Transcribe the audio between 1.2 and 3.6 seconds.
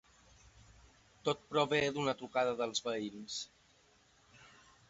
Tot prové d’una trucada dels veïns.